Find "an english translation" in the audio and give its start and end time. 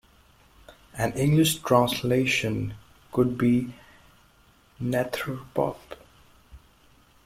0.97-2.73